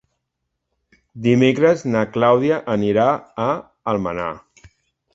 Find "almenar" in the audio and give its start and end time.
3.95-4.31